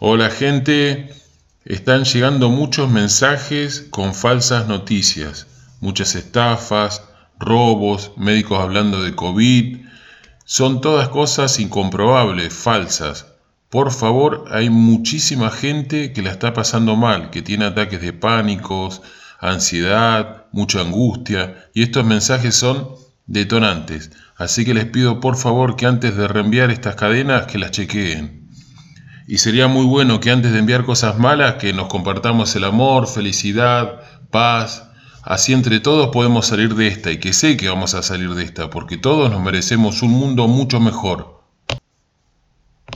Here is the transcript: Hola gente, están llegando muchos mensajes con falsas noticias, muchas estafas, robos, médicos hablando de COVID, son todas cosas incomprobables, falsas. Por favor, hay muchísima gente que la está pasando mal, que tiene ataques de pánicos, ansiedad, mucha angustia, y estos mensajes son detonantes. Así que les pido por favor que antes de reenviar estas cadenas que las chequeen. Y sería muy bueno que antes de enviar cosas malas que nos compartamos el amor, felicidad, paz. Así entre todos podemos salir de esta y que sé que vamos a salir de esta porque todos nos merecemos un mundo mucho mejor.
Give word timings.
Hola 0.00 0.30
gente, 0.30 1.12
están 1.64 2.04
llegando 2.04 2.50
muchos 2.50 2.88
mensajes 2.88 3.84
con 3.90 4.14
falsas 4.14 4.68
noticias, 4.68 5.48
muchas 5.80 6.14
estafas, 6.14 7.02
robos, 7.36 8.12
médicos 8.16 8.60
hablando 8.60 9.02
de 9.02 9.16
COVID, 9.16 9.78
son 10.44 10.80
todas 10.80 11.08
cosas 11.08 11.58
incomprobables, 11.58 12.54
falsas. 12.54 13.26
Por 13.70 13.90
favor, 13.90 14.44
hay 14.52 14.70
muchísima 14.70 15.50
gente 15.50 16.12
que 16.12 16.22
la 16.22 16.30
está 16.30 16.52
pasando 16.52 16.94
mal, 16.94 17.30
que 17.30 17.42
tiene 17.42 17.64
ataques 17.64 18.00
de 18.00 18.12
pánicos, 18.12 19.02
ansiedad, 19.40 20.44
mucha 20.52 20.80
angustia, 20.80 21.68
y 21.74 21.82
estos 21.82 22.04
mensajes 22.04 22.54
son 22.54 22.90
detonantes. 23.26 24.12
Así 24.36 24.64
que 24.64 24.74
les 24.74 24.84
pido 24.84 25.18
por 25.18 25.36
favor 25.36 25.74
que 25.74 25.86
antes 25.86 26.16
de 26.16 26.28
reenviar 26.28 26.70
estas 26.70 26.94
cadenas 26.94 27.46
que 27.46 27.58
las 27.58 27.72
chequeen. 27.72 28.37
Y 29.30 29.36
sería 29.38 29.68
muy 29.68 29.84
bueno 29.84 30.20
que 30.20 30.30
antes 30.30 30.52
de 30.52 30.58
enviar 30.58 30.86
cosas 30.86 31.18
malas 31.18 31.56
que 31.56 31.74
nos 31.74 31.88
compartamos 31.88 32.56
el 32.56 32.64
amor, 32.64 33.06
felicidad, 33.06 34.00
paz. 34.30 34.88
Así 35.22 35.52
entre 35.52 35.80
todos 35.80 36.08
podemos 36.08 36.46
salir 36.46 36.74
de 36.74 36.86
esta 36.86 37.10
y 37.10 37.20
que 37.20 37.34
sé 37.34 37.58
que 37.58 37.68
vamos 37.68 37.92
a 37.92 38.02
salir 38.02 38.30
de 38.30 38.42
esta 38.42 38.70
porque 38.70 38.96
todos 38.96 39.30
nos 39.30 39.42
merecemos 39.42 40.00
un 40.00 40.12
mundo 40.12 40.48
mucho 40.48 40.80
mejor. 40.80 41.37